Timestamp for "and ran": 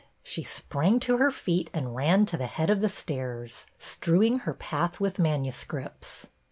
1.75-2.25